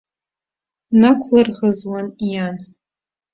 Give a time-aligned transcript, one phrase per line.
[0.99, 2.57] Нақәлырӷызуан иан.